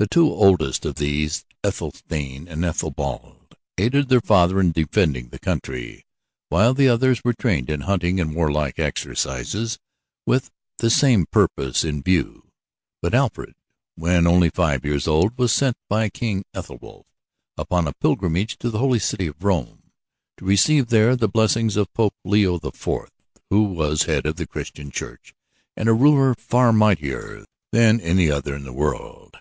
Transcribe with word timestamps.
The 0.00 0.06
two 0.06 0.30
oldest 0.30 0.86
of 0.86 0.94
these, 0.94 1.44
Ethelstane 1.64 2.46
and 2.46 2.64
Ethelbald, 2.64 3.56
aided 3.76 4.08
their 4.08 4.20
father 4.20 4.60
in 4.60 4.70
defending 4.70 5.30
the 5.30 5.40
country, 5.40 6.06
while 6.50 6.72
the 6.72 6.88
others 6.88 7.24
were 7.24 7.32
trained 7.34 7.68
in 7.68 7.80
hunting 7.80 8.20
and 8.20 8.32
warlike 8.36 8.78
exercises 8.78 9.80
with 10.24 10.52
the 10.76 10.88
same 10.88 11.26
purpose 11.26 11.82
in 11.82 12.04
view, 12.04 12.52
but 13.02 13.12
Alfred, 13.12 13.56
when 13.96 14.24
only 14.28 14.50
five 14.50 14.84
years 14.84 15.08
old, 15.08 15.36
was 15.36 15.50
sent 15.50 15.76
by 15.88 16.08
King 16.08 16.44
Ethelwulf 16.54 17.04
upon 17.56 17.88
a 17.88 17.92
pilgrimage 17.94 18.56
to 18.58 18.70
the 18.70 18.78
holy 18.78 19.00
city 19.00 19.26
of 19.26 19.42
Rome, 19.42 19.90
to 20.36 20.44
receive 20.44 20.90
there 20.90 21.16
the 21.16 21.26
blessing 21.26 21.76
of 21.76 21.92
Pope 21.92 22.14
Leo 22.24 22.56
the 22.60 22.70
Fourth, 22.70 23.14
who 23.50 23.64
was 23.64 24.04
head 24.04 24.26
of 24.26 24.36
the 24.36 24.46
Christian 24.46 24.92
Church 24.92 25.34
and 25.76 25.88
a 25.88 25.92
ruler 25.92 26.36
far 26.36 26.72
mightier 26.72 27.44
than 27.72 28.00
any 28.00 28.30
other 28.30 28.54
in 28.54 28.62
the 28.62 28.72
world. 28.72 29.34